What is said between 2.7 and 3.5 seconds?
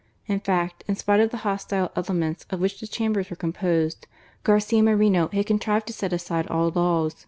the Chambers were